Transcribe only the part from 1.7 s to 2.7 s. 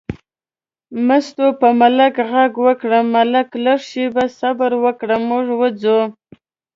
ملک غږ